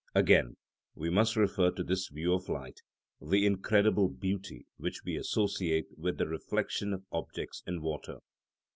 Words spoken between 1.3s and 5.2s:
refer to this view of light the incredible beauty which we